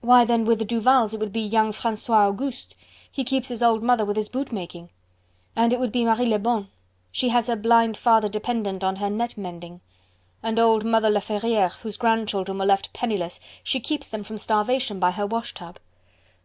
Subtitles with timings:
[0.00, 2.76] "Why, then, with the Duvals it would be young Francois Auguste.
[3.10, 4.90] He keeps his old mother with his boot making..."
[5.56, 6.68] "And it would be Marie Lebon,
[7.10, 9.80] she has her blind father dependent on her net mending."
[10.40, 13.40] "And old Mother Laferriere, whose grandchildren were left penniless...
[13.64, 15.80] she keeps them from starvation by her wash tub."